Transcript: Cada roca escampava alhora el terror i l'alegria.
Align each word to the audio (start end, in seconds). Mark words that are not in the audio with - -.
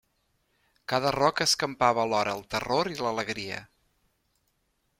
Cada 0.93 1.11
roca 1.15 1.45
escampava 1.49 2.01
alhora 2.05 2.35
el 2.39 2.43
terror 2.55 2.91
i 2.95 2.99
l'alegria. 3.01 3.61